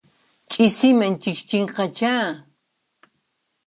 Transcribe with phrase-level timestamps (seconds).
[0.51, 2.13] Ch'isiman chikchinqachá.